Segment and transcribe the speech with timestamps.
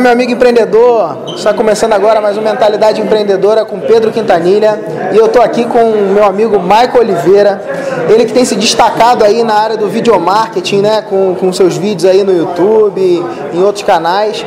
[0.00, 1.34] Meu amigo empreendedor.
[1.36, 4.80] Está começando agora mais uma Mentalidade Empreendedora com Pedro Quintanilha.
[5.12, 7.62] E eu estou aqui com o meu amigo Michael Oliveira.
[8.08, 11.02] Ele que tem se destacado aí na área do videomarketing, né?
[11.02, 12.98] Com, com seus vídeos aí no YouTube,
[13.52, 14.42] em outros canais.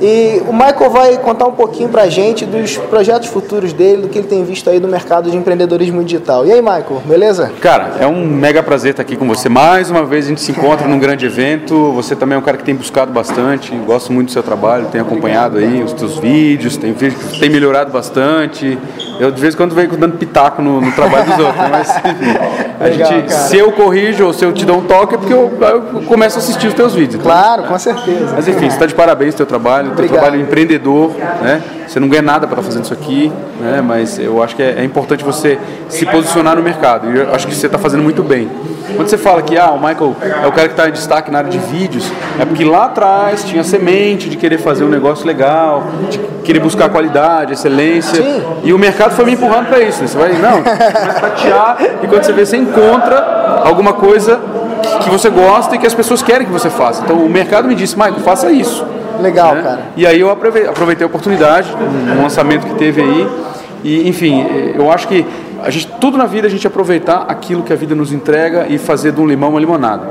[0.00, 4.18] E o Michael vai contar um pouquinho pra gente dos projetos futuros dele, do que
[4.18, 6.46] ele tem visto aí no mercado de empreendedorismo digital.
[6.46, 7.50] E aí, Michael, beleza?
[7.60, 9.48] Cara, é um mega prazer estar aqui com você.
[9.48, 11.92] Mais uma vez a gente se encontra num grande evento.
[11.92, 15.04] Você também é um cara que tem buscado bastante, gosto muito do seu trabalho, tenho
[15.04, 18.78] acompanhado aí os teus vídeos, tem, tem melhorado bastante.
[19.18, 21.68] Eu de vez em quando venho dando pitaco no, no trabalho dos outros, né?
[21.70, 22.38] mas enfim,
[22.80, 25.32] a Legal, gente, se eu corrijo ou se eu te dou um toque é porque
[25.32, 27.14] eu, eu começo a assistir os teus vídeos.
[27.14, 28.34] Então, claro, com certeza.
[28.34, 31.62] Mas enfim, você está de parabéns no teu trabalho, teu trabalho empreendedor, né?
[31.86, 33.80] Você não ganha nada para estar fazendo isso aqui, né?
[33.80, 35.58] Mas eu acho que é, é importante você
[35.88, 37.10] se posicionar no mercado.
[37.10, 38.50] E eu acho que você está fazendo muito bem.
[38.94, 41.38] Quando você fala que ah, o Michael é o cara que está em destaque na
[41.38, 42.10] área de vídeos,
[42.40, 46.88] é porque lá atrás tinha semente de querer fazer um negócio legal, de querer buscar
[46.88, 48.22] qualidade, excelência.
[48.22, 48.42] Sim.
[48.64, 50.02] E o mercado foi me empurrando para isso.
[50.02, 50.08] Né?
[50.08, 54.40] Você vai, não, começa a tatear e quando você vê, você encontra alguma coisa
[55.02, 57.02] que você gosta e que as pessoas querem que você faça.
[57.02, 58.84] Então o mercado me disse, Michael, faça isso.
[59.20, 59.62] Legal, né?
[59.62, 59.80] cara.
[59.96, 61.74] E aí eu aproveitei a oportunidade,
[62.16, 63.28] um lançamento que teve aí.
[63.84, 65.24] E, enfim, eu acho que
[65.62, 68.78] a gente, tudo na vida a gente aproveitar aquilo que a vida nos entrega e
[68.78, 70.08] fazer de um limão uma limonada.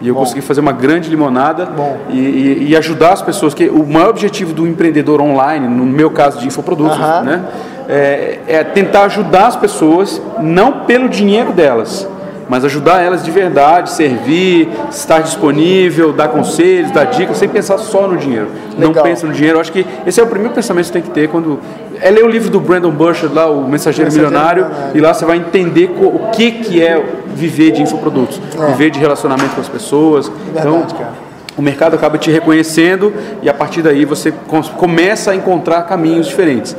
[0.00, 0.20] E eu Bom.
[0.20, 1.68] consegui fazer uma grande limonada
[2.08, 3.52] e, e, e, ajudar as pessoas.
[3.52, 7.22] que O maior objetivo do empreendedor online, no meu caso de infoprodutos, uh -huh.
[7.22, 7.44] né,
[7.88, 12.06] é, é tentar ajudar as pessoas, não pelo dinheiro delas,
[12.48, 18.08] mas ajudar elas de verdade, servir, estar disponível, dar conselhos, dar dicas, sem pensar só
[18.08, 18.48] no dinheiro.
[18.76, 18.94] Legal.
[18.94, 19.60] Não pensa no dinheiro.
[19.60, 21.60] Acho que esse é o primeiro pensamento que você tem que ter quando
[22.00, 25.12] é ler o livro do Brandon Burchard lá, o Mensageiro, Mensageiro Milionário, Milionário, e lá
[25.12, 27.02] você vai entender o que que é
[27.34, 28.66] viver de infoprodutos, é.
[28.72, 30.28] viver de relacionamento com as pessoas.
[30.28, 31.12] É verdade, então, cara.
[31.56, 33.12] o mercado acaba te reconhecendo
[33.42, 34.32] e a partir daí você
[34.76, 36.76] começa a encontrar caminhos diferentes.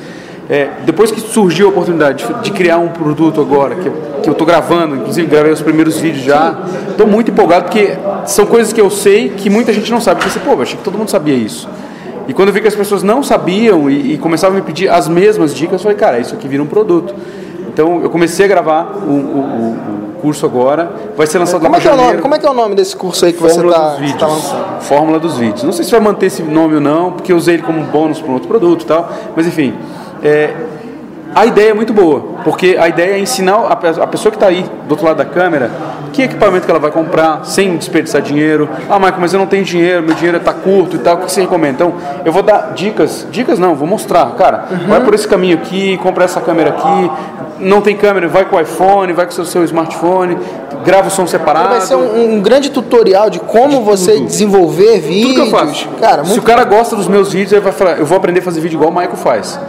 [0.50, 3.90] É, depois que surgiu a oportunidade de, de criar um produto agora, que,
[4.24, 7.96] que eu estou gravando, inclusive gravei os primeiros vídeos já, estou muito empolgado porque
[8.26, 10.22] são coisas que eu sei que muita gente não sabe.
[10.22, 11.70] Eu pensei, pô, eu achei que todo mundo sabia isso.
[12.28, 14.90] E quando eu vi que as pessoas não sabiam e, e começavam a me pedir
[14.90, 17.14] as mesmas dicas, eu falei, cara, isso aqui vira um produto.
[17.72, 21.78] Então eu comecei a gravar o, o, o curso agora, vai ser lançado como lá
[21.78, 22.18] é que é o nome?
[22.18, 24.82] Como é que é o nome desse curso aí que Fórmula você está tá lançando?
[24.82, 25.64] Fórmula dos vídeos.
[25.64, 28.20] Não sei se vai manter esse nome ou não, porque eu usei ele como bônus
[28.20, 29.76] para um outro produto e tal, mas enfim.
[30.24, 30.54] É,
[31.34, 34.66] a ideia é muito boa, porque a ideia é ensinar a, pessoa que está aí
[34.88, 35.70] do outro lado da câmera
[36.12, 38.68] que equipamento que ela vai comprar sem desperdiçar dinheiro.
[38.90, 41.32] Ah, Marco, mas eu não tenho dinheiro, meu dinheiro está curto e tal, o que
[41.32, 41.76] você recomenda?
[41.76, 41.94] Então,
[42.26, 44.88] eu vou dar dicas, dicas não, vou mostrar, cara, uhum.
[44.88, 47.12] vai por esse caminho aqui, compra essa câmera aqui,
[47.60, 50.38] não tem câmera, vai com o iPhone, vai com o seu, seu smartphone,
[50.84, 51.70] grava o som separado.
[51.70, 55.34] Vai ser um, um grande tutorial de como de você desenvolver vídeos.
[55.34, 55.88] Tudo que eu faço.
[56.00, 58.44] Cara, Se o cara gosta dos meus vídeos, ele vai falar, eu vou aprender a
[58.44, 59.60] fazer vídeo igual o Michael faz.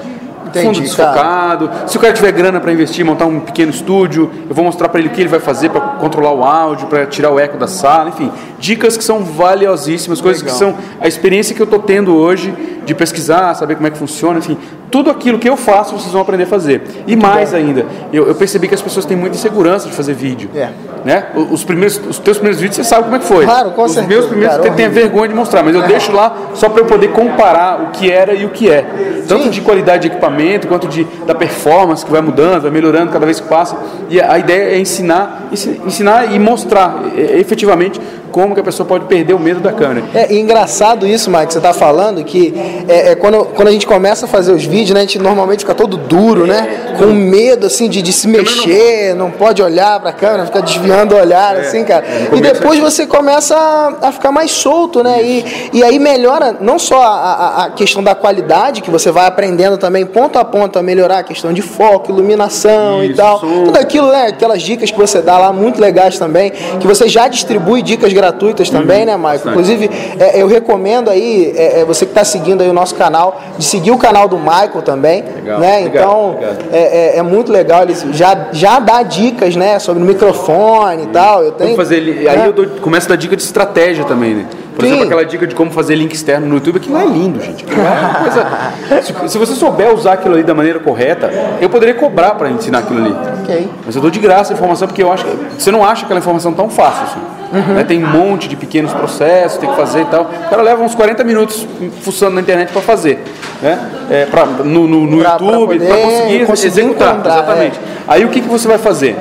[0.51, 1.69] Entendi, fundo desfocado.
[1.69, 1.89] Cara.
[1.89, 5.01] Se o cara tiver grana para investir, montar um pequeno estúdio, eu vou mostrar para
[5.01, 7.67] ele o que ele vai fazer para controlar o áudio, para tirar o eco da
[7.67, 10.55] sala, enfim, dicas que são valiosíssimas, coisas Legal.
[10.55, 13.99] que são a experiência que eu estou tendo hoje de pesquisar, saber como é que
[13.99, 14.59] funciona, enfim,
[14.91, 16.83] tudo aquilo que eu faço vocês vão aprender a fazer.
[17.07, 20.51] E mais ainda, eu, eu, percebi que as pessoas têm muita insegurança de fazer vídeo.
[20.55, 20.71] É.
[21.05, 21.27] Né?
[21.51, 23.45] Os, primeiros, os teus primeiros vídeos você sabe como é que foi.
[23.45, 24.15] Claro, com os certeza.
[24.15, 25.87] meus primeiros cara, você tem vergonha de mostrar, mas eu é.
[25.87, 28.83] deixo lá só para eu poder comparar o que era e o que é.
[29.27, 29.51] Tanto Sim.
[29.51, 33.41] de qualidade de equipamento, quanto de, da performance que vai mudando, vai melhorando cada vez
[33.41, 33.77] que passa.
[34.09, 35.49] E a ideia é ensinar,
[35.87, 40.07] ensinar e mostrar efetivamente como que a pessoa pode perder o medo da câmera.
[40.15, 42.55] É engraçado isso, Mike, que você está falando, que
[42.89, 45.61] é, é, quando, quando a gente começa a fazer os vídeos, né, a gente normalmente
[45.61, 46.95] fica todo duro, né?
[46.99, 51.15] Com medo, assim, de, de se mexer, não pode olhar para a câmera, fica desviando
[51.15, 52.05] o olhar, é, assim, cara.
[52.35, 55.23] E depois você começa a, a, ficar mais solto, né?
[55.23, 59.79] E, e aí melhora não só a, a, questão da qualidade, que você vai aprendendo
[59.79, 63.41] também ponto a ponto a melhorar a questão de foco, iluminação isso, e tal.
[63.41, 64.29] Tudo aquilo, né?
[64.29, 68.69] Aquelas dicas que você dá lá, muito legais também, que você já distribui dicas gratuitas
[68.69, 69.51] também, uhum, né, Maicon?
[69.51, 73.41] Inclusive, é, eu recomendo aí, é, é você que está seguindo aí o nosso canal,
[73.57, 75.23] de seguir o canal do Michael também.
[75.23, 75.81] Legal, né?
[75.83, 76.39] Então,
[76.71, 81.07] é, é, é, muito legal, ele já, já dá dicas, né, sobre o microfone e
[81.07, 81.43] tal.
[81.43, 82.29] Eu tenho, fazer, né?
[82.29, 84.47] Aí eu dou, começo a dar dica de estratégia também, né?
[84.81, 84.93] Por Sim.
[84.93, 87.65] exemplo, aquela dica de como fazer link externo no YouTube, aquilo é lindo, gente.
[87.65, 89.03] É coisa...
[89.27, 91.31] se, se, você souber usar aquilo ali da maneira correta,
[91.61, 93.15] eu poderia cobrar para ensinar aquilo ali.
[93.43, 93.69] Okay.
[93.85, 96.19] Mas eu dou de graça a informação porque eu acho que você não acha aquela
[96.19, 97.21] informação tão fácil assim.
[97.53, 97.75] Uhum.
[97.75, 97.85] Né?
[97.85, 100.23] Tem um monte de pequenos processos, tem que fazer e tal.
[100.23, 101.67] O cara leva uns 40 minutos
[102.01, 103.23] fuçando na internet para fazer.
[103.61, 103.79] Né?
[104.11, 107.21] É, pra, no, no, no pra, YouTube, para conseguir, conseguir, executar.
[107.21, 107.77] Exatamente.
[107.77, 107.81] É.
[108.09, 109.17] Aí o que, que você vai fazer?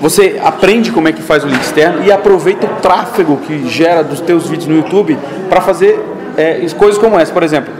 [0.00, 4.02] Você aprende como é que faz o link externo e aproveita o tráfego que gera
[4.04, 5.98] dos teus vídeos no YouTube para fazer
[6.36, 7.72] é, coisas como essa, por exemplo,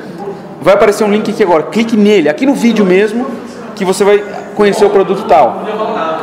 [0.62, 3.26] vai aparecer um link aqui agora, clique nele, aqui no vídeo mesmo,
[3.74, 4.24] que você vai
[4.54, 5.62] conhecer o produto tal.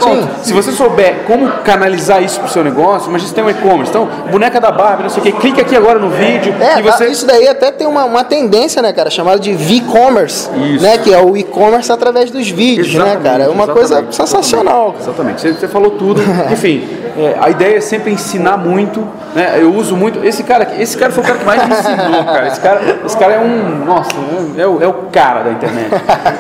[0.02, 0.28] Sim.
[0.42, 3.90] Se você souber como canalizar isso para o seu negócio, imagina você tem um e-commerce.
[3.90, 6.54] Então, boneca da Barbie, não sei o que, clique aqui agora no vídeo.
[6.60, 7.08] É, você...
[7.08, 10.50] isso daí até tem uma, uma tendência, né, cara, chamada de V-commerce,
[10.82, 13.44] né, que é o e-commerce através dos vídeos, exatamente, né, cara?
[13.44, 14.96] É uma coisa sensacional.
[15.00, 15.42] Exatamente.
[15.42, 16.22] Você, você falou tudo.
[16.52, 16.88] Enfim,
[17.18, 19.58] é, a ideia é sempre ensinar muito, né?
[19.60, 20.24] Eu uso muito.
[20.26, 22.48] Esse cara aqui, esse cara foi o cara que mais me ensinou, cara.
[22.48, 23.86] Esse cara, esse cara é um.
[23.86, 24.12] Nossa,
[24.58, 25.90] é o, é o cara da internet.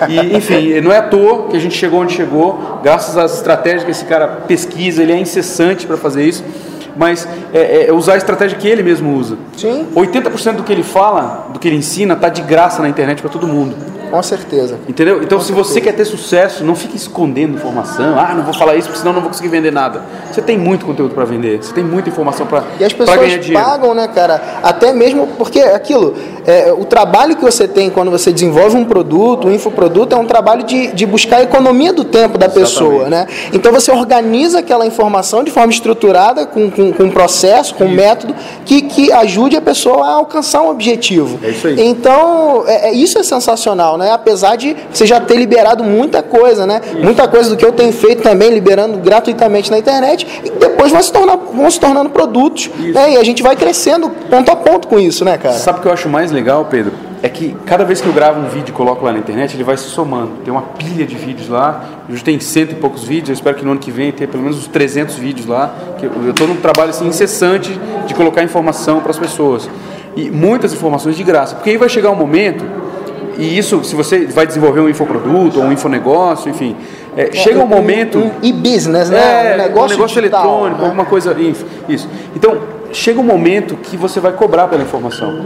[0.09, 3.83] E, enfim, não é à toa que a gente chegou onde chegou, graças às estratégias
[3.83, 6.43] que esse cara pesquisa, ele é incessante para fazer isso.
[6.95, 9.37] Mas é, é, usar a estratégia que ele mesmo usa.
[9.57, 9.87] Sim.
[9.95, 13.31] 80% do que ele fala, do que ele ensina, tá de graça na internet para
[13.31, 13.75] todo mundo.
[14.13, 14.77] Com certeza.
[14.87, 15.23] Entendeu?
[15.23, 15.69] Então, Com se certeza.
[15.69, 18.13] você quer ter sucesso, não fique escondendo informação.
[18.15, 20.03] Ah, não vou falar isso, porque senão não vou conseguir vender nada.
[20.31, 23.95] Você tem muito conteúdo para vender, você tem muita informação para E as pessoas pagam,
[23.95, 24.59] né, cara?
[24.61, 26.13] Até mesmo porque aquilo,
[26.45, 30.27] é, o trabalho que você tem quando você desenvolve um produto, um infoproduto, é um
[30.27, 32.71] trabalho de, de buscar a economia do tempo da Exatamente.
[32.71, 33.25] pessoa, né?
[33.51, 37.91] Então, você organiza aquela informação de forma estruturada, com, com, com um processo, com um
[37.91, 38.35] método,
[38.65, 41.39] que, que ajude a pessoa a alcançar um objetivo.
[41.43, 41.75] É isso aí.
[41.79, 44.03] Então, é, é isso é sensacional, né?
[44.03, 44.11] né?
[44.11, 46.81] Apesar de você já ter liberado muita coisa, né?
[46.85, 47.03] Isso.
[47.03, 51.01] Muita coisa do que eu tenho feito também, liberando gratuitamente na internet, e depois vão
[51.01, 53.13] se, tornar, vão se tornando produtos, né?
[53.13, 55.55] E a gente vai crescendo ponto a ponto com isso, né, cara?
[55.55, 57.12] Sabe o que eu acho mais legal, Pedro?
[57.23, 59.63] É que cada vez que eu gravo um vídeo e coloco lá na internet, ele
[59.63, 60.33] vai se somando.
[60.43, 63.63] Tem uma pilha de vídeos lá, hoje tem cento e poucos vídeos, eu espero que
[63.63, 65.73] no ano que vem tenha pelo menos uns 300 vídeos lá.
[65.97, 69.69] Que eu estou num trabalho assim, incessante de colocar informação para as pessoas.
[70.17, 72.63] E muitas informações de graça, porque aí vai chegar um momento
[73.37, 76.75] e isso, se você vai desenvolver um infoproduto ou um infonegócio, enfim,
[77.15, 78.17] é, chega um momento.
[78.17, 79.51] Um, e-business, né?
[79.51, 80.87] É, um negócio, um negócio digital, eletrônico, né?
[80.87, 81.35] alguma coisa.
[81.87, 82.09] Isso.
[82.35, 82.57] Então,
[82.91, 85.45] chega um momento que você vai cobrar pela informação.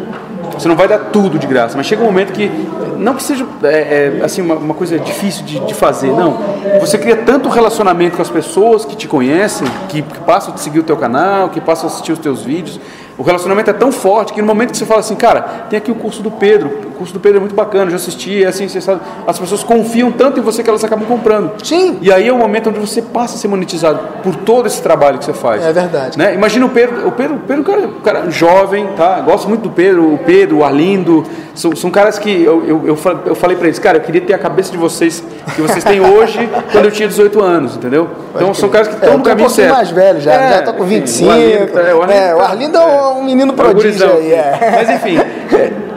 [0.53, 2.49] Você não vai dar tudo de graça, mas chega um momento que,
[2.97, 6.39] não que seja é, é, assim, uma, uma, coisa difícil de, de, fazer, não.
[6.79, 10.79] Você cria tanto relacionamento com as pessoas que te conhecem, que, que passam a seguir
[10.79, 12.79] o teu canal, que passam a assistir os teus vídeos,
[13.17, 15.91] o relacionamento é tão forte que no momento que você fala assim, cara, tem aqui
[15.91, 18.47] o curso do Pedro, o curso do Pedro é muito bacana, eu já assisti, é
[18.47, 21.51] assim, sabe, as pessoas confiam tanto em você que elas acabam comprando.
[21.63, 21.97] Sim.
[22.01, 25.17] E aí é o momento onde você passa a ser monetizado por todo esse trabalho
[25.17, 25.65] que você faz.
[25.65, 26.17] É verdade.
[26.17, 26.35] Né?
[26.35, 29.19] Imagina o Pedro, o Pedro, o Pedro é um cara, um cara jovem, tá?
[29.21, 31.25] Gosto muito do Pedro, o Pedro, o Arlindo,
[31.55, 34.33] são, são caras que eu, eu, eu, eu falei para eles, cara, eu queria ter
[34.33, 35.23] a cabeça de vocês
[35.55, 38.07] que vocês têm hoje quando eu tinha 18 anos, entendeu?
[38.35, 39.73] Então são caras que estão é, no caminho um certo.
[39.73, 41.31] mais velho já, é, já tô com 25.
[41.31, 44.33] Enfim, o Arlindo, tá, é, o Arlindo, é, o Arlindo é um menino prodígio aí,
[44.33, 44.75] é.
[44.75, 45.17] Mas enfim,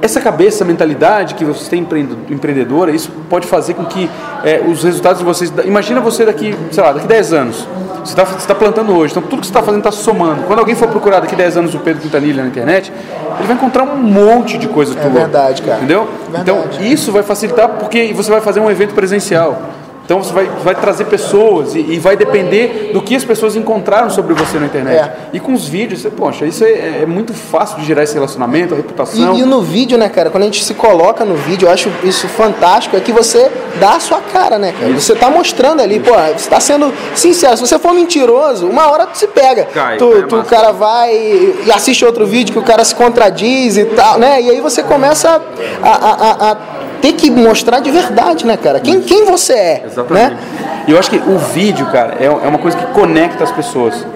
[0.00, 1.86] essa cabeça, mentalidade que vocês têm
[2.30, 4.08] empreendedora, isso pode fazer com que
[4.44, 5.52] é, os resultados de vocês.
[5.64, 7.68] Imagina você daqui, sei lá, daqui 10 anos.
[8.04, 10.44] Você está tá plantando hoje, então tudo que você está fazendo está somando.
[10.44, 12.92] Quando alguém for procurar daqui 10 anos o Pedro Quintanilha na internet,
[13.38, 15.10] ele vai encontrar um monte de coisa é tua.
[15.10, 15.78] É verdade, cara.
[15.78, 16.08] Entendeu?
[16.30, 16.42] Verdade.
[16.42, 19.60] Então, isso vai facilitar porque você vai fazer um evento presencial.
[20.06, 24.08] Então você vai, vai trazer pessoas e, e, vai depender do que as pessoas encontraram
[24.08, 25.00] sobre você na internet.
[25.00, 25.16] É.
[25.32, 28.72] E com os vídeos, você, poxa, isso é, é, muito fácil de gerar esse relacionamento,
[28.72, 29.36] a reputação.
[29.36, 31.90] E, e, no vídeo, né, cara, quando a gente se coloca no vídeo, eu acho
[32.04, 33.50] isso fantástico, é que você
[33.80, 34.92] dá a sua cara, né, cara?
[34.92, 37.56] Você tá mostrando ali, pô, você tá sendo sincero.
[37.56, 39.64] Se você for mentiroso, uma hora tu se pega.
[39.64, 43.76] Cai, tu, tu o cara vai e assiste outro vídeo que o cara se contradiz
[43.76, 44.40] e tal, né?
[44.40, 45.42] E aí você começa
[45.82, 48.80] a, a, a, a ter que mostrar de verdade, né, cara?
[48.80, 49.82] Quem, quem você é.
[49.86, 50.34] Exatamente.
[50.34, 50.38] Né?
[50.86, 54.06] E eu acho que o vídeo, cara, é, é uma coisa que conecta as pessoas.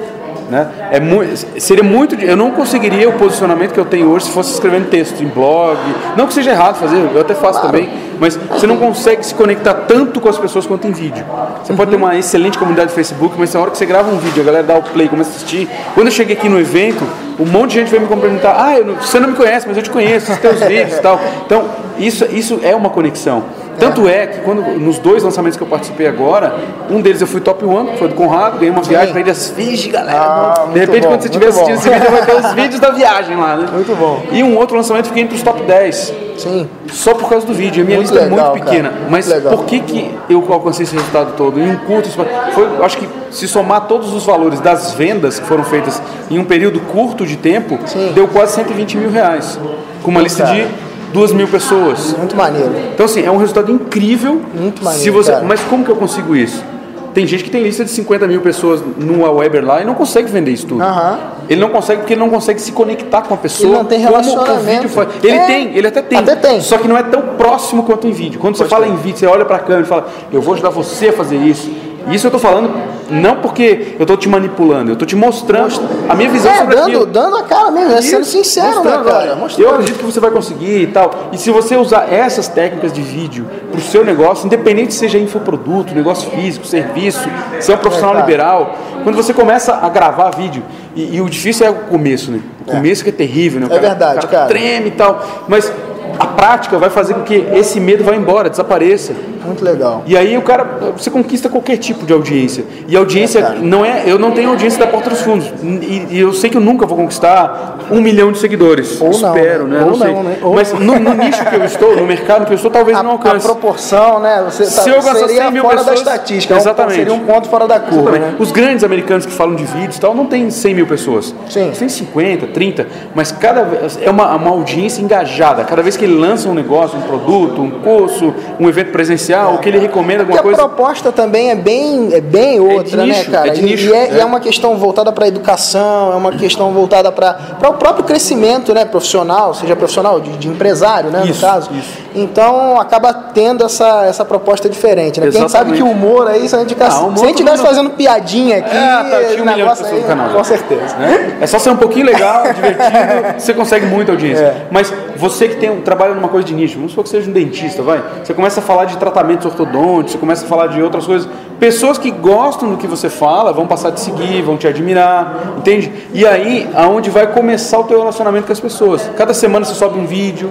[0.50, 0.68] Né?
[0.90, 2.16] É muito, seria muito.
[2.16, 5.78] Eu não conseguiria o posicionamento que eu tenho hoje se fosse escrevendo texto em blog.
[6.16, 7.68] Não que seja errado fazer, eu até faço claro.
[7.68, 11.24] também, mas você não consegue se conectar tanto com as pessoas quanto em vídeo.
[11.62, 11.76] Você uhum.
[11.76, 14.42] pode ter uma excelente comunidade do Facebook, mas na hora que você grava um vídeo,
[14.42, 15.68] a galera dá o play, começa a assistir.
[15.94, 17.06] Quando eu cheguei aqui no evento,
[17.38, 18.54] um monte de gente veio me cumprimentar.
[18.58, 21.20] Ah, não, você não me conhece, mas eu te conheço, os teus vídeos e tal.
[21.46, 23.44] Então, isso, isso é uma conexão.
[23.80, 26.54] Tanto é que quando nos dois lançamentos que eu participei agora,
[26.90, 29.88] um deles eu fui top one, foi do Conrado, ganhei uma viagem para Ilhas Fiji,
[29.88, 30.20] galera.
[30.20, 32.90] Ah, de repente, bom, quando você estiver assistindo esse vídeo, vai ter os vídeos da
[32.90, 33.68] viagem lá, né?
[33.72, 34.22] Muito bom.
[34.30, 36.14] E um outro lançamento fiquei entre os top 10.
[36.36, 36.68] Sim.
[36.92, 37.82] Só por causa do vídeo.
[37.82, 38.90] A minha muito lista legal, é muito pequena.
[38.90, 39.02] Cara.
[39.08, 39.56] Mas legal.
[39.56, 41.60] por que, que eu alcancei esse resultado todo?
[41.60, 45.64] Em um curto, foi, acho que se somar todos os valores das vendas que foram
[45.64, 48.12] feitas em um período curto de tempo, Sim.
[48.14, 49.58] deu quase 120 mil reais.
[50.02, 50.56] Com uma lista cara.
[50.56, 50.66] de
[51.12, 52.14] duas mil pessoas.
[52.16, 52.72] Muito maneiro.
[52.94, 54.40] Então, assim, é um resultado incrível.
[54.54, 55.04] Muito maneiro.
[55.04, 55.36] Se você...
[55.40, 56.62] Mas como que eu consigo isso?
[57.12, 60.30] Tem gente que tem lista de 50 mil pessoas numa Weber lá e não consegue
[60.30, 60.82] vender isso tudo.
[60.82, 61.16] Uhum.
[61.48, 63.68] Ele não consegue porque ele não consegue se conectar com a pessoa.
[63.68, 65.00] Ele não tem relacionamento.
[65.22, 65.46] Ele é.
[65.46, 66.18] tem, ele até tem.
[66.18, 66.60] Até tem.
[66.60, 68.38] Só que não é tão próximo quanto em vídeo.
[68.38, 68.92] Quando Pode você fala ter.
[68.92, 71.36] em vídeo, você olha para a câmera e fala, eu vou ajudar você a fazer
[71.36, 71.70] isso
[72.08, 72.70] Isso eu tô falando
[73.10, 75.74] não porque eu tô te manipulando, eu tô te mostrando
[76.08, 77.06] a minha visão É, sobre dando, aquilo.
[77.06, 79.34] dando a cara mesmo, é sendo sincero, né, cara?
[79.34, 79.66] Mostrando.
[79.68, 81.10] Eu acredito que você vai conseguir e tal.
[81.32, 86.30] E se você usar essas técnicas de vídeo pro seu negócio, independente seja infoproduto, negócio
[86.30, 87.28] físico, serviço,
[87.58, 90.62] se é um profissional É, liberal, quando você começa a gravar vídeo,
[90.94, 92.40] e, e o difícil é o começo, né?
[92.66, 93.66] O começo que é terrível, né?
[93.68, 94.28] O É verdade, o cara.
[94.28, 94.46] cara.
[94.46, 95.24] treme e tal.
[95.48, 95.72] Mas
[96.18, 99.12] a prática vai fazer com que esse medo vá embora, desapareça.
[99.44, 100.02] Muito legal.
[100.06, 102.64] E aí o cara, você conquista qualquer tipo de audiência.
[102.86, 105.50] E a audiência É, não é, eu não tenho audiência da porta dos fundos.
[105.62, 109.00] E, e eu sei que eu nunca vou conquistar um milhão de seguidores.
[109.00, 109.78] Ou não, Espero, né?
[109.78, 109.84] né?
[109.84, 110.36] Ou não não, né?
[110.42, 113.02] Ou- Mas no, no nicho que eu estou, no mercado que eu estou, talvez A,
[113.02, 113.44] não a alcance.
[113.46, 114.42] proporção, né?
[114.44, 116.54] Você tá, Se eu seria 100 mil fora pessoas- da estatística.
[116.54, 116.94] é Exatamente.
[116.96, 118.34] seria um ponto fora da curva, né?
[118.38, 121.34] Os grandes americanos que falam de vídeos e tal não tem 100 mil pessoas.
[121.48, 121.72] Sim.
[121.76, 125.64] Tem 50, 30, mas cada vez é uma, uma audiência engajada.
[125.64, 129.58] Cada vez que ele lança um negócio, um produto, um curso, um evento presencial, o
[129.58, 130.58] que ele recomenda alguma a coisa.
[130.58, 133.48] proposta também é bem, é bem outra, né, nicho, cara?
[133.48, 134.20] é de nicho, e, é, é.
[134.20, 138.72] é uma questão voltada para a educação, é uma questão voltada para o próprio crescimento
[138.74, 141.70] né, profissional, seja profissional, de, de empresário, né, Isso, no caso.
[141.72, 141.98] isso.
[142.14, 145.28] Então acaba tendo essa, essa proposta diferente, né?
[145.28, 146.04] A gente sabe que o Exatamente.
[146.06, 148.76] humor aí, se a gente, Ah, se a gente todo tivesse mundo- fazendo piadinha aqui,
[148.76, 150.30] Ah, tá, um negócio aí, canal.
[150.30, 150.96] com certeza.
[150.96, 151.38] né?
[151.40, 154.42] É só ser um pouquinho legal, divertido, você consegue muita audiência.
[154.42, 154.66] É.
[154.70, 157.82] Mas você que tem, trabalha numa coisa de nicho, vamos supor que seja um dentista,
[157.82, 158.02] vai.
[158.24, 161.28] Você começa a falar de tratamentos ortodônticos, você começa a falar de outras coisas.
[161.58, 165.56] Pessoas que gostam do que você fala vão passar a te seguir, vão te admirar,
[165.58, 165.92] entende?
[166.14, 169.10] E aí, aonde vai começar o teu relacionamento com as pessoas.
[169.16, 170.50] Cada semana você sobe um vídeo,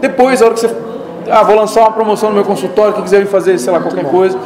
[0.00, 0.70] depois, a hora que você.
[1.30, 4.04] Ah, vou lançar uma promoção no meu consultório, quem quiser vir fazer, sei lá, qualquer
[4.04, 4.38] coisa,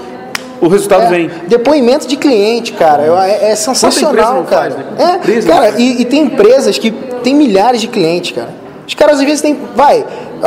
[0.60, 1.30] o resultado É, vem.
[1.48, 4.70] Depoimento de cliente, cara, é, é empresa sensacional, não cara.
[4.70, 4.84] faz, né?
[4.96, 8.57] É, empresa cara, e, e tem empresas que tem milhares de clientes, cara.
[8.88, 9.54] Os caras às vezes têm.
[9.76, 10.02] Vai,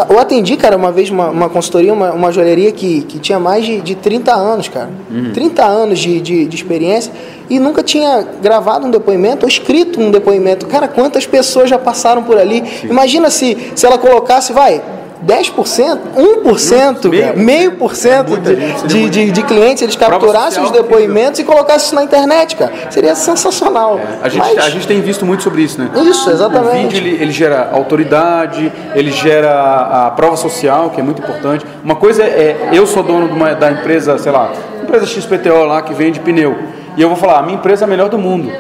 [0.10, 3.64] eu atendi, cara, uma vez uma, uma consultoria, uma, uma joalheria que, que tinha mais
[3.64, 4.90] de, de 30 anos, cara.
[5.12, 5.32] Uhum.
[5.32, 7.14] 30 anos de, de, de experiência
[7.48, 10.66] e nunca tinha gravado um depoimento ou escrito um depoimento.
[10.66, 12.64] Cara, quantas pessoas já passaram por ali?
[12.84, 14.82] Imagina se, se ela colocasse, vai.
[15.26, 16.00] 10%,
[16.44, 21.40] 1%, Meio meio por cento gente, de, seria de, de, clientes, eles capturassem os depoimentos
[21.40, 22.72] e colocassem isso na internet, cara.
[22.90, 24.00] Seria sensacional.
[24.22, 25.90] A gente, Mas- a gente tem visto muito sobre isso, né?
[26.10, 26.88] Isso, exatamente.
[26.88, 31.66] O vídeo ele, ele gera autoridade, ele gera a, prova social, que é muito importante.
[31.84, 34.52] Uma coisa é, eu sou dono uma- da empresa, sei lá,
[34.82, 36.58] empresa XPTO lá que vende pneu.
[36.98, 38.52] E eu vou falar, a minha empresa é a melhor do mundo.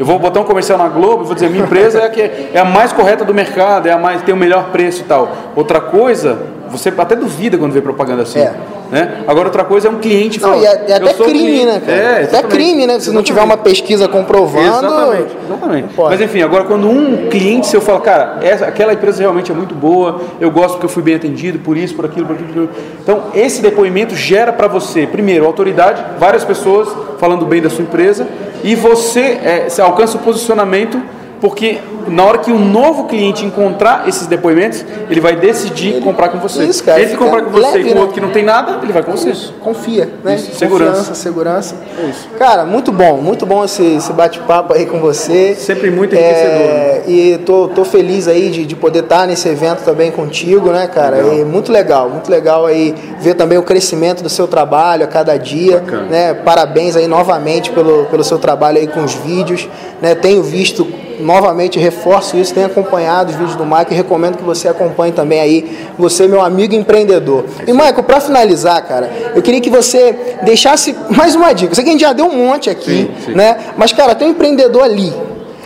[0.00, 2.22] Eu vou botar um comercial na Globo e vou dizer, minha empresa é a, que
[2.22, 5.30] é a mais correta do mercado, é a mais tem o melhor preço e tal.
[5.54, 6.38] Outra coisa,
[6.70, 8.38] você até duvida quando vê propaganda assim.
[8.38, 8.54] É.
[8.90, 9.22] Né?
[9.28, 11.82] Agora outra coisa é um cliente Não, e é, é "Eu até crime, cliente." né,
[11.84, 11.98] cara?
[11.98, 12.98] É, até crime, né?
[12.98, 14.66] Se não tiver uma pesquisa comprovando.
[14.66, 15.88] Exatamente, exatamente.
[15.96, 19.74] Mas enfim, agora quando um cliente seu fala, cara, essa, aquela empresa realmente é muito
[19.74, 22.48] boa, eu gosto porque eu fui bem atendido, por isso, por aquilo, por aquilo.
[22.48, 22.84] por aquilo.
[23.02, 26.88] Então, esse depoimento gera para você, primeiro, autoridade, várias pessoas
[27.18, 28.26] falando bem da sua empresa,
[28.62, 31.00] e você, é, alcança o posicionamento,
[31.40, 31.78] porque
[32.08, 36.64] na hora que um novo cliente encontrar esses depoimentos, ele vai decidir comprar com você.
[36.64, 38.00] Isso, cara, ele comprar com você leve, e com né?
[38.00, 39.32] outro que não tem nada, ele vai com você.
[39.60, 40.34] Confia, né?
[40.34, 40.90] Isso, segurança.
[40.90, 41.74] Confiança, segurança.
[41.98, 42.28] É isso.
[42.38, 45.54] Cara, muito bom, muito bom esse, esse bate-papo aí com você.
[45.54, 49.82] Sempre muito enriquecedor, É, e tô, tô feliz aí de, de poder estar nesse evento
[49.84, 51.16] também contigo, né, cara?
[51.16, 51.34] Legal.
[51.34, 55.36] E muito legal, muito legal aí ver também o crescimento do seu trabalho a cada
[55.36, 56.02] dia, Bacana.
[56.02, 56.34] né?
[56.34, 59.68] Parabéns aí novamente pelo, pelo seu trabalho aí com os vídeos,
[60.00, 60.14] né?
[60.14, 60.86] Tenho visto
[61.20, 65.40] novamente reforço isso, tenho acompanhado os vídeos do Mike e recomendo que você acompanhe também
[65.40, 67.44] aí, você meu amigo empreendedor.
[67.66, 71.72] E Michael, para finalizar, cara, eu queria que você deixasse mais uma dica.
[71.72, 73.34] Eu sei que a gente já deu um monte aqui, Sim, sim.
[73.34, 73.56] né?
[73.76, 75.12] Mas cara, tem um empreendedor ali.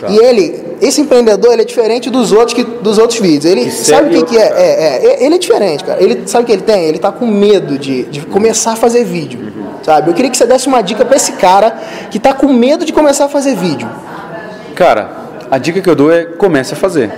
[0.07, 3.45] E ele, esse empreendedor, ele é diferente dos outros que, dos outros vídeos.
[3.45, 6.01] Ele sabe o que, que é, é, é, Ele é diferente, cara.
[6.01, 6.83] Ele sabe o que ele tem?
[6.83, 9.53] Ele tá com medo de, de começar a fazer vídeo.
[9.83, 10.09] Sabe?
[10.09, 11.77] Eu queria que você desse uma dica para esse cara
[12.09, 13.87] que tá com medo de começar a fazer vídeo.
[14.73, 17.11] Cara, a dica que eu dou é comece a fazer.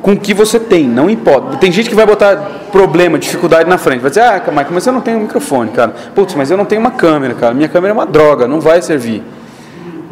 [0.00, 1.56] Com o que você tem, não importa.
[1.58, 2.36] Tem gente que vai botar
[2.72, 4.00] problema, dificuldade na frente.
[4.00, 5.94] Vai dizer, ah, Michael, mas eu não tenho um microfone, cara.
[6.14, 7.54] Putz, mas eu não tenho uma câmera, cara.
[7.54, 9.22] Minha câmera é uma droga, não vai servir.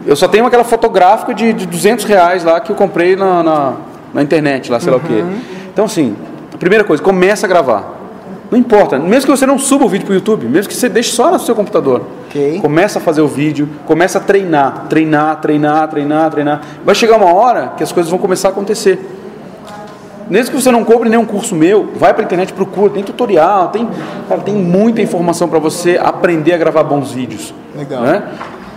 [0.06, 3.72] Eu só tenho aquela fotográfica de, de 200 reais lá que eu comprei na, na,
[4.14, 5.24] na internet, lá, sei lá o quê.
[5.72, 6.16] Então, assim,
[6.54, 7.99] a primeira coisa, começa a gravar.
[8.50, 10.88] Não importa, mesmo que você não suba o vídeo para o YouTube, mesmo que você
[10.88, 12.02] deixe só no seu computador.
[12.28, 12.58] Ok.
[12.60, 16.60] Começa a fazer o vídeo, começa a treinar, treinar, treinar, treinar, treinar.
[16.84, 18.98] Vai chegar uma hora que as coisas vão começar a acontecer.
[20.28, 23.68] Mesmo que você não compre nenhum curso meu, vai para a internet, procura, tem tutorial,
[23.68, 23.88] tem,
[24.28, 27.52] cara, tem muita informação para você aprender a gravar bons vídeos.
[27.76, 28.02] Legal.
[28.02, 28.22] né?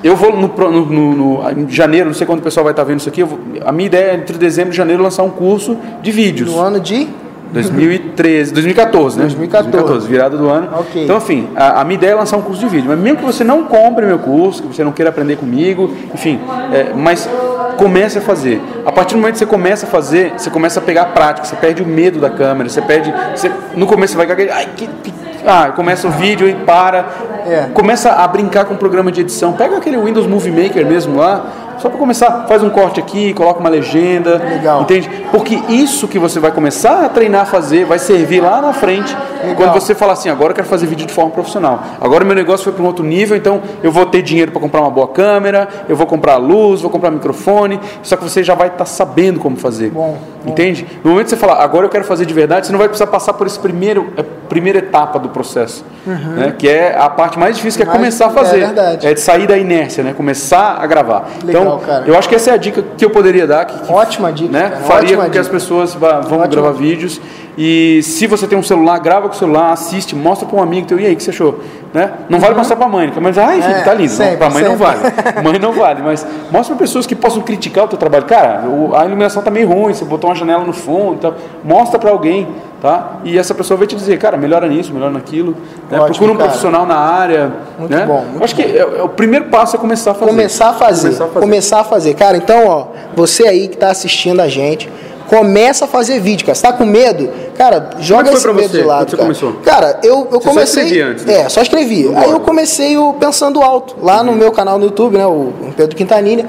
[0.03, 2.99] Eu vou no, no- no- em janeiro, não sei quando o pessoal vai estar vendo
[2.99, 6.11] isso aqui, vou- a minha ideia é entre dezembro e janeiro lançar um curso de
[6.11, 6.51] vídeos.
[6.51, 7.07] No ano de
[7.53, 9.23] 2013, 2014, né?
[9.25, 10.07] 2014.
[10.07, 10.69] virada do ano.
[10.79, 11.03] Ok.
[11.03, 12.89] Então, enfim, a, a minha ideia é lançar um curso de vídeo.
[12.89, 16.39] Mas mesmo que você não compre meu curso, que você não queira aprender comigo, enfim,
[16.71, 17.29] é, mas
[17.77, 18.61] comece a fazer.
[18.85, 21.47] A partir do momento que você começa a fazer, você começa a pegar a prática,
[21.47, 23.13] você perde o medo da câmera, você perde.
[23.35, 25.13] Você, no começo você vai ai, que, que
[25.45, 27.05] ah, começa o vídeo e para.
[27.45, 27.67] É.
[27.73, 29.53] Começa a brincar com o programa de edição.
[29.53, 31.45] Pega aquele Windows Movie Maker mesmo lá,
[31.77, 34.37] só para começar, faz um corte aqui, coloca uma legenda.
[34.37, 34.81] Legal.
[34.81, 35.09] Entende?
[35.31, 39.15] Porque isso que você vai começar a treinar a fazer vai servir lá na frente.
[39.43, 39.55] Legal.
[39.55, 41.81] Quando você falar assim, agora eu quero fazer vídeo de forma profissional.
[42.01, 44.81] Agora meu negócio foi para um outro nível, então eu vou ter dinheiro para comprar
[44.81, 47.79] uma boa câmera, eu vou comprar luz, vou comprar microfone.
[48.01, 49.89] Só que você já vai estar sabendo como fazer.
[49.91, 50.51] Bom, bom.
[50.51, 50.85] Entende?
[51.03, 53.07] No momento que você falar, agora eu quero fazer de verdade, você não vai precisar
[53.07, 56.53] passar por esse primeiro, a primeira etapa do processo, né?
[56.57, 58.57] que é a parte mais difícil, que é Mais- começar a fazer.
[58.57, 59.07] é verdade.
[59.07, 60.13] É de sair da inércia, né?
[60.15, 61.27] Começar a gravar.
[61.43, 62.03] Legal, então, cara.
[62.05, 64.51] eu acho que essa é a dica que eu poderia dar, que, que Ótima dica.
[64.51, 64.69] né?
[64.69, 65.57] cara, faria ótima com que as dica.
[65.57, 67.19] pessoas vá- vão Ótima gravar vídeos.
[67.57, 70.87] E se você tem um celular, grava com o celular, assiste, mostra para um amigo
[70.87, 71.59] teu, e aí, o que você achou?
[71.93, 72.11] Né?
[72.27, 74.09] Não vale mostrar para a mãe, porque a mãe diz, ai, filho, É, tá lindo.
[74.09, 74.85] sempre, Para a mãe não sempre.
[74.85, 75.41] vale.
[75.43, 78.25] Mãe não vale, mas mostra para pessoas que possam criticar o teu trabalho.
[78.25, 78.63] Cara,
[78.95, 81.31] a iluminação tá meio ruim, você botou uma janela no fundo, tá?
[81.63, 82.47] mostra para alguém,
[82.81, 83.17] tá?
[83.23, 85.55] E essa pessoa vai te dizer, cara, melhora nisso, melhora naquilo.
[85.91, 85.99] Né?
[85.99, 86.49] Ótimo, Procura um cara.
[86.49, 87.51] profissional na área.
[87.77, 88.03] Muito né?
[88.07, 90.31] bom, muito acho que é- é o primeiro passo é começar a fazer.
[90.31, 91.01] Começar a fazer.
[91.09, 91.39] Começar a fazer.
[91.39, 92.13] Começar a fazer.
[92.15, 94.89] Cara, então, ó, você aí que tá assistindo a gente,
[95.37, 96.55] começa a fazer vídeo, cara.
[96.55, 97.29] Você tá com medo?
[97.57, 98.77] Cara, joga foi esse medo você?
[98.77, 99.05] de lado.
[99.05, 99.23] Quando você cara.
[99.23, 99.53] começou?
[99.63, 100.83] Cara, eu, eu Você só comecei.
[100.83, 101.33] escrevia antes, né?
[101.41, 102.11] É, só escrevi.
[102.15, 104.25] Aí eu comecei o Pensando Alto, lá Uhum.
[104.25, 105.25] no meu canal no YouTube, né?
[105.25, 106.45] O Pedro Quintanilha.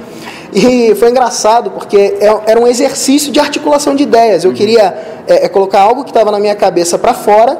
[0.52, 4.44] E foi engraçado, porque é- era um exercício de articulação de ideias.
[4.44, 4.56] Eu Uhum.
[4.56, 4.94] queria
[5.26, 7.58] é, é, colocar algo que estava na minha cabeça para fora.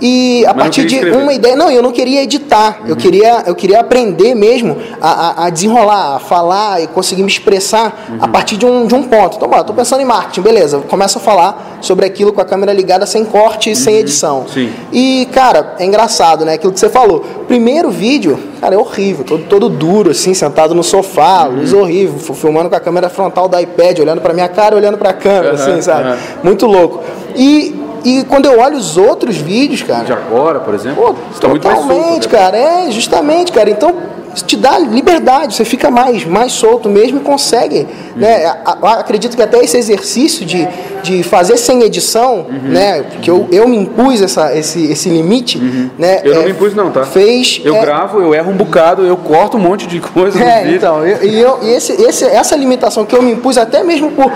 [0.00, 1.54] E a partir de uma ideia.
[1.56, 2.80] Não, eu não queria editar.
[2.86, 7.28] Eu, queria, eu queria aprender mesmo a, a- a desenrolar, a falar e conseguir me
[7.28, 9.36] expressar a partir de um, de um ponto.
[9.36, 10.78] Então, bom, tô pensando em marketing, beleza.
[10.88, 14.46] Começo a falar sobre aquilo com a câmera ligada sem corte e sem edição.
[14.48, 14.70] sim.
[14.92, 16.54] E, cara, é engraçado, né?
[16.54, 17.20] Aquilo que você falou.
[17.46, 19.24] Primeiro vídeo, cara, é horrível.
[19.24, 23.58] Todo, todo duro, assim, sentado no sofá, luz horrível, filmando com a câmera frontal do
[23.58, 26.18] iPad, olhando pra minha cara, olhando pra câmera, Aham, assim, sabe?
[26.42, 27.02] Muito louco.
[27.36, 30.04] E, e quando eu olho os outros vídeos, cara.
[30.04, 32.38] De agora, por exemplo, Pô, você tá muito mais solto, totalmente, né?
[32.38, 32.56] cara.
[32.56, 33.70] É, justamente, cara.
[33.70, 33.94] Então,
[34.32, 37.88] isso te dá liberdade, você fica mais, mais solto mesmo e consegue.
[38.14, 38.46] Né?
[38.46, 40.68] A- a- acredito que até esse exercício de,
[41.02, 42.68] de fazer sem edição, Uhum.
[42.70, 43.02] né?
[43.02, 45.58] Porque eu, eu me impus essa, esse, esse limite,
[45.98, 46.18] né?
[46.18, 46.20] Uhum.
[46.26, 47.02] Eu não é, me impus não, tá?
[47.04, 47.60] Fez.
[47.64, 50.62] Eu é, gravo, eu erro um bocado, eu corto um monte de coisa no é,
[50.62, 50.76] vídeo.
[50.76, 54.12] então, eu- e, eu, e esse, esse, essa limitação que eu me impus até mesmo
[54.12, 54.30] por,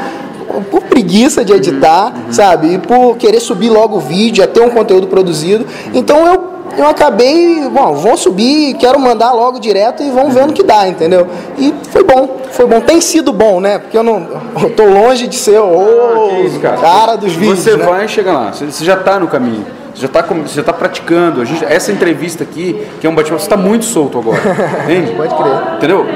[0.63, 2.75] por preguiça de editar, Uhum, sabe?
[2.75, 5.67] E por querer subir logo o vídeo, a ter um conteúdo produzido.
[5.93, 6.45] Então eu,
[6.79, 10.89] eu acabei, bom, vou subir, quero mandar logo direto e vamos ver no que dá,
[10.89, 11.27] entendeu?
[11.59, 12.81] E foi bom, foi bom.
[12.81, 13.79] Tem sido bom, né?
[13.79, 14.27] Porque eu não.
[14.63, 17.17] Eu tô longe de ser o Ah, isso, cara.
[17.17, 17.59] dos vídeos.
[17.61, 17.85] Você né?
[17.85, 19.65] vai chegar lá, você, já está no caminho.
[19.95, 21.41] Você já está já tá praticando.
[21.41, 24.41] A gente, essa entrevista aqui, que é um bate-papo, você está muito solto agora.
[24.85, 25.13] Entende?
[25.13, 25.77] Pode crer.
[25.77, 26.07] Entendeu?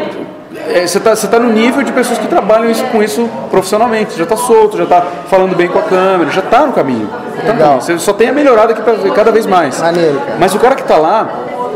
[0.71, 4.17] É, você está tá no nível de pessoas que trabalham isso, com isso profissionalmente.
[4.17, 7.09] Já está solto, já está falando bem com a câmera, já está no caminho.
[7.09, 7.81] Tá no caminho.
[7.81, 9.81] Você só tem a melhorada aqui para ver cada vez mais.
[9.81, 10.21] Maneiro.
[10.39, 11.29] Mas o cara que está lá,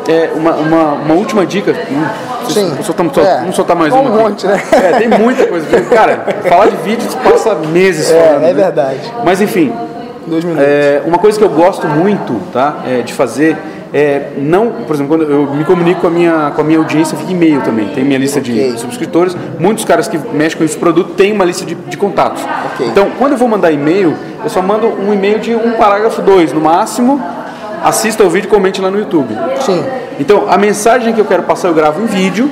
[0.09, 1.73] é uma, uma, uma última dica.
[1.73, 2.05] hum,
[2.49, 2.71] Sim.
[2.71, 3.39] Vamos soltar, só, É.
[3.41, 4.11] vamos soltar mais Um uma.
[4.15, 4.19] aqui.
[4.25, 4.61] monte, né?
[4.73, 5.67] É, tem muita coisa.
[5.95, 8.43] Cara, falar de vídeo passa meses É, falando.
[8.45, 8.53] é né?
[8.55, 9.13] verdade.
[9.25, 9.73] Mas enfim,
[10.27, 10.67] Dois minutos.
[10.67, 13.57] é, uma coisa que eu gosto muito tá, é, de fazer
[13.93, 17.17] é não, por exemplo, quando eu me comunico com a minha, com a minha audiência
[17.17, 17.89] via e-mail também.
[17.89, 18.73] Tem minha lista Ok.
[18.73, 19.37] de subscritores.
[19.59, 22.43] Muitos caras que mexem com esse produto têm uma lista de, de contatos.
[22.73, 22.87] Ok.
[22.87, 26.53] Então, quando eu vou mandar e-mail, eu só mando um e-mail de um parágrafo, dois
[26.53, 27.21] no máximo.
[27.85, 29.37] Assista o vídeo e comente lá no YouTube.
[29.61, 29.85] Sim.
[30.19, 32.49] Então, a mensagem que eu quero passar eu gravo em vídeo,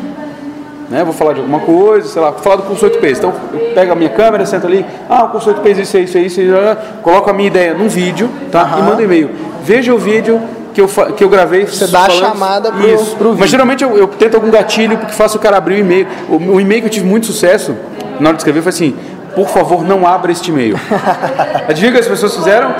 [0.90, 1.04] né?
[1.04, 3.18] Vou falar de alguma coisa, sei lá, vou falar do curso 8Ps.
[3.18, 6.18] Então, eu pego a minha câmera, sento ali, ah, o curso 8Ps, isso, é isso,
[6.18, 8.58] é isso, é isso, coloco a minha ideia num vídeo, tá?
[8.62, 8.82] E Aham.
[8.82, 9.30] mando e-mail.
[9.62, 10.40] Veja o vídeo
[10.74, 11.66] que eu, que eu gravei.
[11.66, 13.16] Você dá a chamada pro- isso.
[13.16, 13.40] pro vídeo.
[13.40, 16.06] Mas geralmente eu, eu tento algum gatilho porque faço o cara abrir o e-mail.
[16.28, 17.74] O, o e-mail que eu tive muito sucesso
[18.18, 18.94] na hora de escrever foi assim:
[19.34, 20.78] por favor, não abra este e-mail.
[21.68, 22.74] Adivinha o que as pessoas fizeram?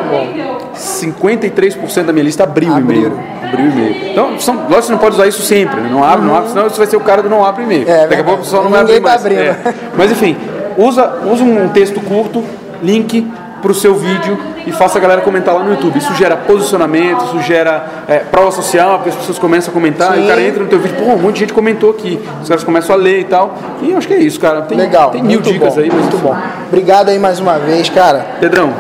[0.75, 3.13] 53% da minha lista abriu o e-mail.
[3.45, 4.11] Abriu o e-mail.
[4.13, 5.89] Então, são, lógico que você não pode usar isso sempre, né?
[5.91, 7.89] Não abre, não abre, senão você vai ser o cara do não abre e-mail.
[7.89, 9.27] É, Daqui a pouco o pessoal não vai abrir tá mais.
[9.27, 9.57] É.
[9.97, 10.37] Mas enfim,
[10.77, 12.45] usa, usa um texto curto,
[12.83, 13.27] link
[13.61, 15.99] para o seu vídeo e faça a galera comentar lá no YouTube.
[15.99, 20.21] Isso gera posicionamento, isso gera é, prova social, porque as pessoas começam a comentar, e
[20.21, 20.25] Sim.
[20.25, 22.21] o cara entra no teu vídeo, pô, um monte de gente comentou aqui.
[22.43, 23.57] Os caras começam a ler e tal.
[23.83, 24.63] E eu acho que é isso, cara.
[24.63, 25.11] Tem, Legal.
[25.11, 26.37] tem mil dicas bom, aí, mas Muito bom.
[26.69, 28.27] Obrigado aí mais uma vez, cara.
[28.41, 28.73] Pedrão,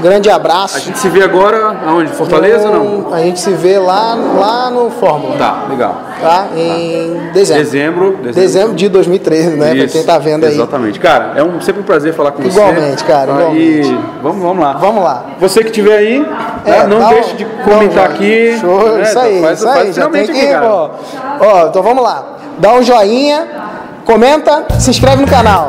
[0.00, 0.76] grande abraço.
[0.76, 2.10] A gente se vê agora aonde?
[2.12, 3.14] Fortaleza ou não?
[3.14, 5.36] A gente se vê lá, lá no Fórmula.
[5.36, 5.96] Tá, legal.
[6.20, 6.46] Tá?
[6.56, 7.64] Em dezembro.
[7.64, 8.18] Dezembro.
[8.32, 9.66] Dezembro de 2013, né?
[9.70, 10.54] Pra Isso, quem tá vendo aí.
[10.54, 10.98] Exatamente.
[10.98, 12.48] Cara, é um, sempre um prazer falar com você.
[12.58, 13.38] Igualmente, cara, Tá?
[13.40, 13.88] igualmente.
[13.92, 14.72] E vamos, vamos lá.
[14.74, 15.24] Vamos lá.
[15.40, 16.26] Você que estiver aí,
[16.64, 18.56] É, né, não um- deixe de comentar aqui.
[18.60, 19.92] Show, né, isso aí, faz, isso faz aí.
[19.92, 20.90] Já tem que, aqui, ó,
[21.40, 22.24] ó, então vamos lá.
[22.58, 23.46] Dá um joinha,
[24.04, 25.68] comenta, se inscreve no canal.